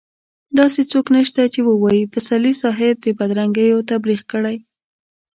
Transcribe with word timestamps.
داسې 0.59 0.81
څوک 0.91 1.05
نشته 1.17 1.41
چې 1.53 1.59
ووايي 1.63 2.03
پسرلي 2.13 2.53
صاحب 2.61 2.95
د 3.01 3.07
بدرنګيو 3.19 3.85
تبليغ 3.91 4.21
کړی. 4.31 4.57